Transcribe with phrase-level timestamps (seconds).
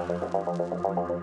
[0.00, 1.17] ありがとうございました。